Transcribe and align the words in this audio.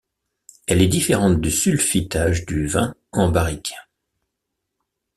Elle 0.65 0.81
est 0.81 0.87
différente 0.87 1.39
du 1.41 1.51
sulfitage 1.51 2.47
du 2.47 2.65
vin 2.65 2.95
en 3.11 3.29
barrique. 3.29 3.75